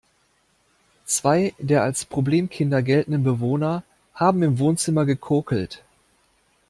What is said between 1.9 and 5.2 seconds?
Problemkinder geltenden Bewohner haben im Wohnzimmer